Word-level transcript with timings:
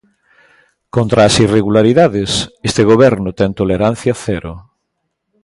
Contra 0.95 1.19
as 1.29 1.35
irregularidades 1.45 2.31
este 2.69 2.81
Goberno 2.91 3.29
ten 3.39 3.51
tolerancia 3.61 4.13
cero. 4.25 4.53